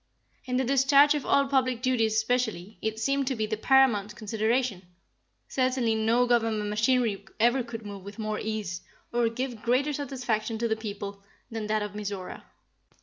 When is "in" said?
0.45-0.57